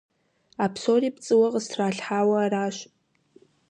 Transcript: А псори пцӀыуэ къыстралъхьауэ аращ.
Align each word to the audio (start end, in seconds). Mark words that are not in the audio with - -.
А 0.63 0.65
псори 0.73 1.09
пцӀыуэ 1.15 1.47
къыстралъхьауэ 1.53 2.35
аращ. 2.45 2.77